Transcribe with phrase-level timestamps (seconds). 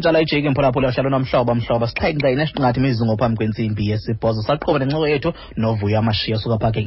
[0.00, 4.42] njalo ijeki mphulaphula yahlala nomhlobo mhlobo sixhenxe inesinqathi imizungu phambi kwentsimbi yesibhozo.
[4.42, 6.80] Saqhuba nencoko yethu novuyo amashiya suka phakhe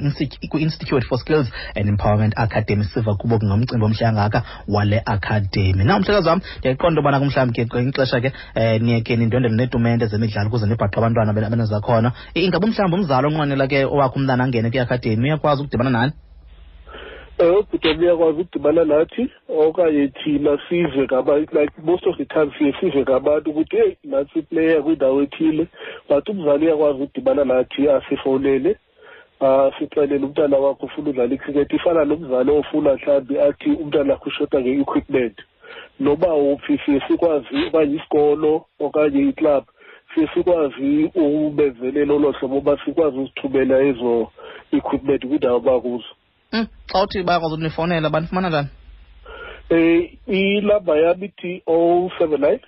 [0.51, 2.83] kwi-institute for skills and empowerment academy.
[2.93, 5.83] Siva kubo ngomcimbi omhle angaka wale academy.
[5.83, 10.47] Na umhlekazi wam ndiyayiqonda ubana kumhlawumbi ke ixesha ke um niye ke nindwendele neetumente zemidlalo
[10.49, 15.89] ukuze nibhaqe abantwana abenazakhona ingabe umhlawumbi umzalo onqwenela ke owakho umntana angene kwi-academy uyakwazi ukudibana
[15.89, 16.13] nani
[17.39, 21.07] um ubhuti uyakwazi ukudibana nathi okanye thina sive
[21.51, 25.67] like most of the time siye sive ngabantu ukuthi heyi nathi player kwindawo ethile.
[26.09, 28.77] But umzali uyakwazi ukudibana nathi asifowunele
[29.39, 31.73] asixelele umntana wakho ufuna udlala icricket.
[31.73, 35.37] Ifana nomzali ofuna mhlawumbi athi umntana wakho ushota nge-equipment.
[35.99, 39.63] Noba uphi siye sikwazi okanye isikolo okanye iclub
[40.13, 44.31] siye sikwazi ubenzelela olo hlobo uba sikwazi uzithumela ezo
[44.71, 46.13] equipment kwindawo bakuzo
[46.53, 47.57] Mm, xa uthi bayakwazi
[48.09, 48.69] banifumana njani?
[49.69, 52.61] Um ilamba yam ithi o seven nine.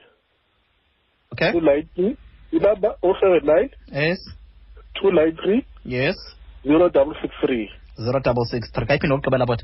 [1.31, 1.51] Okay.
[1.51, 2.17] Two nine three.
[2.51, 3.69] Ilamba o seven nine.
[3.91, 4.19] Yes.
[4.95, 5.65] Two nine three.
[5.83, 6.15] Yes.
[6.63, 7.69] Zero double six three.
[7.97, 8.85] Zero double six three.
[8.87, 9.61] Kayiphinda ukugqibela bot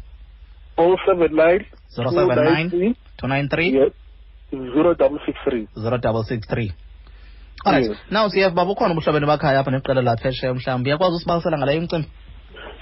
[0.77, 1.65] o seven nine.
[1.95, 3.69] Zero seven nine two nine three.
[3.71, 3.91] Yes.
[4.51, 5.67] Zero double six three.
[5.83, 6.71] Zero double six three.
[7.65, 10.89] Alright now siyeva baba ukhona ubuhlobeni bakhaya apha neqela laphesheya mhlawumbi.
[10.89, 12.07] Uyakwazi usibalisela ngaleyo imicimbi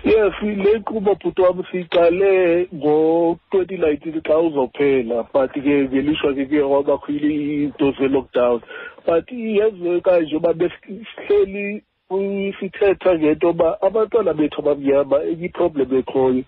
[0.03, 6.63] yes le nkqubo bhuti wam siyiqale ngo-twenty nineteen xa uzophela but ke ngelishwa ke kuye
[6.63, 8.61] kwabakho iinto ze-lockdown
[9.05, 16.43] but yenzeka nje uba besihleli uh, sithetha ngento yoba abantwana bethu abamnyama enye iproblem ekhoyo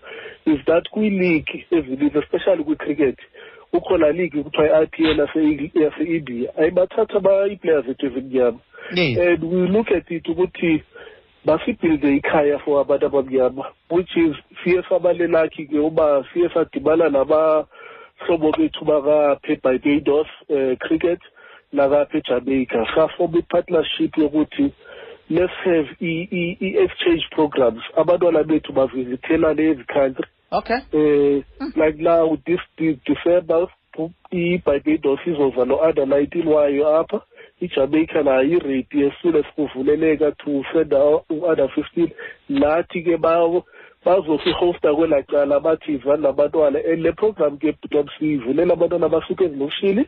[0.46, 3.18] is that kwiiligi ezininzi especially kwicricket
[3.72, 5.28] kukho laa league kuthiwa i-i p l
[5.74, 8.58] yase-india ayibathatha ii-players zethu ezimnyama.
[8.94, 9.18] Yes.
[9.18, 10.82] And we look at it ukuthi
[11.44, 18.84] basibhilde ikhaya for abantu abamnyama which is siye sabalelakhi ke uba siye sadibana nabahlobo bethu
[18.84, 21.20] bakapha ebarbados um cricket
[21.72, 24.72] nakapha ejamaica safoma i-partnership yokuthi
[25.30, 30.26] let's have i-exchange programs abantwana bethu bavizithelane ezi country.
[30.52, 30.78] Okay.
[30.92, 33.66] Um like now this de- december
[34.30, 37.20] i-barbados izoza no-under nineteen wayo apha
[37.64, 40.92] ijamaica nayo iredi as soon as kuvuleleka to send
[41.30, 42.10] u-under fifteen.
[42.48, 43.64] Nathi ke bawo
[44.04, 50.06] bazosihosta kwelaa cala bathi vani nabantwana and le program ke bhutam siyivulela abantwana abasuke ezilokishini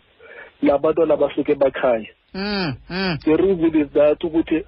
[0.62, 3.18] nabantwana abasuke emakhaya mm, mm.
[3.24, 4.64] the reason is that ukuthi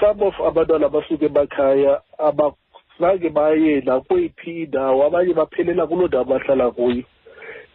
[0.00, 7.02] some of abantwana abasuke emakhaya abazange baye nakweyiphi indawo abanye baphelela kuloo ndawo bahlala kuyo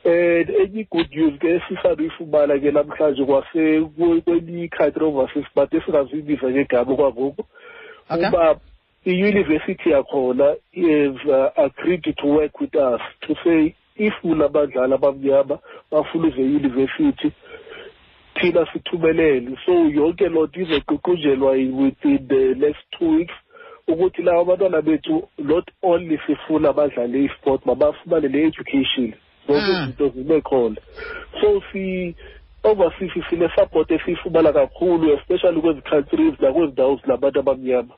[0.06, 3.82] and enye i-good news ke esisanduyifumana ke namhlanje kwase
[4.26, 7.46] kwenye i-country overseas but esingazuyibiza ngegama okwangoku
[8.10, 8.28] Okay.
[8.28, 8.60] uba
[9.06, 15.60] i-university yakhona is uh, agreed to work with us to say if unabadlali abamnyama
[15.92, 17.32] bafuna uze university
[18.36, 19.58] thina sithumelele.
[19.66, 23.34] So yonke loo nto izoququnjelwa within the next two weeks
[23.88, 29.14] ukuthi lawo abantwana bethu not only sifuna badlale i-sport mabafumane ne-education
[29.48, 29.82] zonke Mm.
[29.82, 30.82] izinto zibe khona.
[31.42, 32.16] So si
[32.64, 37.94] overseas sine-support esiyifumana kakhulu especially kwezi countries nakwezi ndawo zinabantu abamnyama.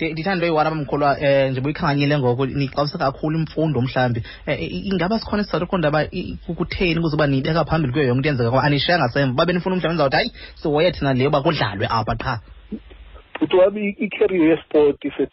[0.00, 5.42] Ndithanda into iwara bamkholwa um njengoba uyikhanganyile ngoko nixabise kakhulu imfundo mhlawumbi um ingaba sikhona
[5.42, 6.08] isizathu khona ndaba
[6.46, 10.02] kukutheni ukuze uba niyibeka phambili kuyo yonke into yenzeka ngoba anishiya ngasemva uba nifuna umhlawumbi
[10.02, 12.40] ndizawuthi hayi sihoye thina leyo uba kudlalwe apha qha.
[13.40, 15.26] Uthi wami i-career ye-sport is a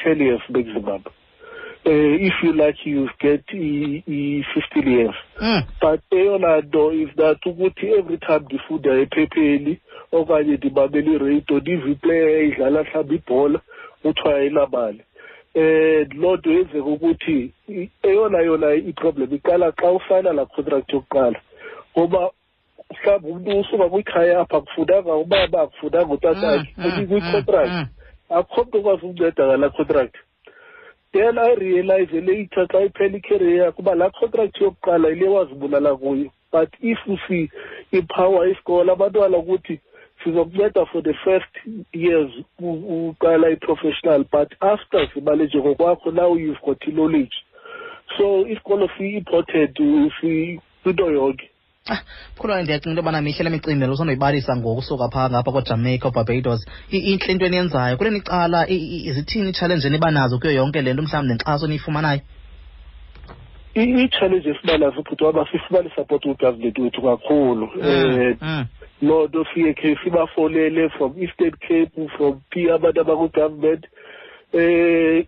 [1.89, 5.15] if you like, you get i- i- 15 years.
[5.41, 5.63] mm.
[5.81, 9.77] But eyona nto is that ukuthi every time ndifunda ephepheni
[10.11, 13.59] okanye ndimamela iradio ndive iplayer idlala mhlawumbi ibhola
[14.01, 15.01] kuthiwa ayinamali
[15.55, 21.39] and loo nto yenzeka ukuthi i- eyona yona iproblem iqala xa usayina laa contract yokuqala.
[21.97, 22.29] Ngoba
[22.91, 27.71] mhlawumbi umntu usuka kwikhaya apha akufundanga ubaba akufundanga utatakhe Mm, mm, kwi-contract.
[27.71, 27.85] mm,
[28.29, 30.15] akukho mntu okwazi ukunceda ngalaa contract.
[31.17, 36.31] Then i realize later xa iphela icareer yakho uba laa contract yokuqala yile wazibulala kuyo.
[36.51, 37.49] But if usi
[37.91, 39.79] ipower isikolo abantwana ukuthi
[40.23, 41.53] sizokunceda for the first
[41.93, 47.35] years uqala i-professional but after zibale njengokwakho now you've got i-knowledge
[48.17, 49.77] so isikolo si-important
[50.21, 51.49] si- kwinto yonke
[51.89, 52.01] Ah,
[52.35, 56.97] mkhulwa ndiyacinga into yobana mihle le micimbi usandoyibalisa ngoku usuka phaa ngapha kojamaica barbados I-
[57.13, 57.97] intle into eniyenzayo.
[57.97, 58.75] Kule nicala i-
[59.07, 62.21] i- zithini ii-challenge eniba nazo kuyo yonke le nto mhlawumbi nenkxaso niyifumanayo
[63.75, 67.65] I- i-challenge esiba nazo bhuti waba sifumane support kwigovernment wethu kakhulu.
[67.75, 68.65] Um Mm,
[69.01, 73.85] loo nto siye khe sibafonele from eastern cape from phi abantu abakwi-government
[74.53, 75.23] um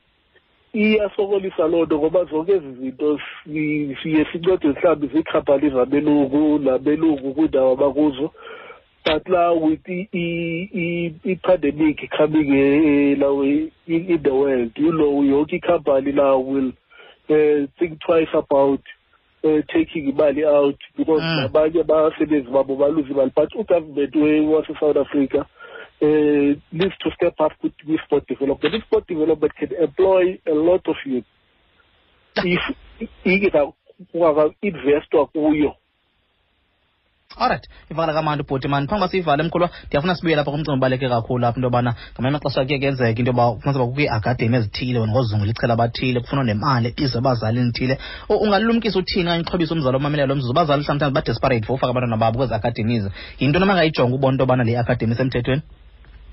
[0.74, 7.72] iyasokolisa loo nto ngoba zonke ezi zinto si- siye sincede mhlawumbi ziikhampani zabelungu nabelungu kwiindawo
[7.74, 8.32] abakuzo
[9.06, 9.88] but now with
[11.26, 16.72] i-pandemic coming uh, now in, in the world you know yonke company now will
[17.30, 18.82] uh, think twice about
[19.44, 21.42] uh, taking imali out because Mm.
[21.42, 25.46] nabanye abasebenzi babo baluze imali but ugovernment we- wase-south africa uh,
[26.02, 28.74] needs to step up with, with sport development.
[28.76, 31.26] If sport development can employ a lot of youth.
[32.36, 32.60] If
[33.26, 35.74] ingaka-investwa kuyo.
[37.38, 38.88] Alright ivakala kamandi bhuti mani.
[38.88, 42.66] Phambi uba siyivale mkhulwa ndiyafuna sibuye lapha kumcimbi obaluleke kakhulu apha into yobana ngamanye amaxesha
[42.66, 47.18] kuye kuyenzeka into yoba kufumanisa kukho iiakademi ezithile wena ngozungula ichela abathile kufunwa nemali ize
[47.18, 47.98] abazali nithile
[48.30, 50.52] U- ungalumkisa uthini okanye uxhobisa umzali omamelayo lo mzuzu?
[50.52, 53.04] Abazali sometimes ba-desperate for ufaka abantwana babo kwezi academies.
[53.40, 55.62] Yinto nomangayijonga ubona into yobana le academy isemthethweni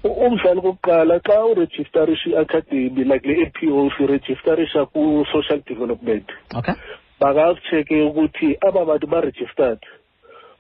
[0.05, 6.27] U- umdlali kokuqala xa urejistarisha i-academy like le-a p o sirejistarisha ku-social development.
[6.55, 6.75] Okay.
[7.21, 9.79] Bakazi-check-e ukuthi aba bantu ba-registered.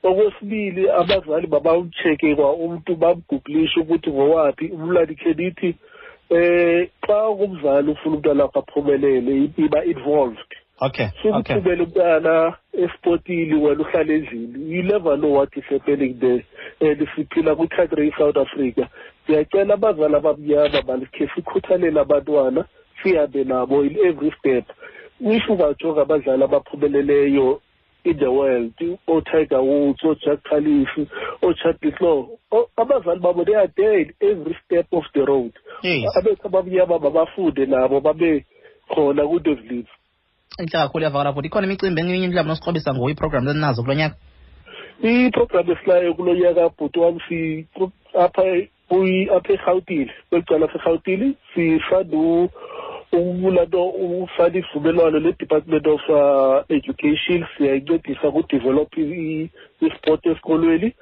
[0.02, 5.74] Okwesibili abazali babawucheck-e kwa umntu bamguglishe ukuthi ngowaphi umlandi khenithi
[6.30, 10.50] eh xa kumzali ufuna umntwana wakho aphumelele iba involved.
[10.80, 16.44] Okay sukuthumela umntana esportini wena uhlala endlini you never know what is happening there.
[16.80, 18.88] And siphila kwi-country i-south africa.
[19.26, 22.64] Siyacela abazali abamnyama malikhe sikhuthalele abantwana
[23.02, 24.64] sihambe nabo in every step.
[25.20, 27.60] If ungajonga abadlali abaphumeleleyo
[28.04, 28.74] in the world
[29.08, 30.88] o-tiger woods o-jack calif
[31.42, 32.26] o-chadley claw
[32.76, 35.52] abazali babo they are there in every step of the road.
[35.82, 36.16] Yes.
[36.16, 38.44] Abethu abamnyama mabafunde nabo babe
[38.88, 39.90] khona ku-into ezilinzi
[40.58, 41.48] intle kakhulu iyavakala futhi.
[41.48, 44.16] Ikhona imicimbi eminye mhlawumbi nosikrobisa ngoku iiprogram ezinazo kulo nyaka?
[45.02, 47.66] Iprogram esilayo kulo nyaka bhuti wami si
[48.14, 48.42] apha
[48.88, 52.48] kuyi- apha erhawutini kweli cala serhawutini sisanda
[53.12, 59.50] ulanto ufana ivumelwano le-department of uh, education siyayincedisa kudevelop i-
[59.80, 60.92] isport esikolweni.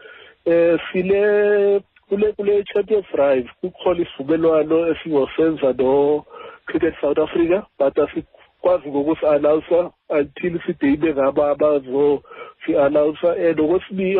[0.47, 9.91] Um sile kule kule champions drive kukhona isivumelwano esingosenza no-cricket south africa but asikwazi ngokusi-announcer
[10.09, 12.23] until side ibe ngaba abazo
[12.67, 13.31] si-announcer.
[13.49, 14.19] And okwesibili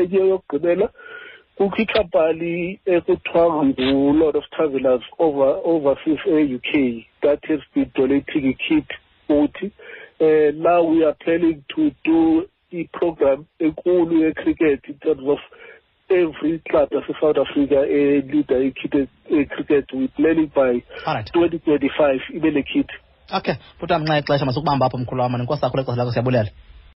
[0.00, 0.88] enye yokugqibela
[1.56, 7.06] kukho ikhampani ekuthiwa ngu-lord of travelers over overseas e-u k.
[7.22, 8.88] That has been donating a-kit
[9.28, 9.70] futhi
[10.20, 15.38] and now we are planning to do i-program enkulu ye-cricket in terms of
[16.10, 19.92] every club yase-south africa elida ikit e-cricket.
[19.92, 21.30] We planning by alright.
[21.34, 22.90] 2025 ibe le kit.
[23.36, 26.50] Okay futhi nxa ixesha masukubamba apho mkhulu wam enkosi kakhulu ixesha lakho siyabulela.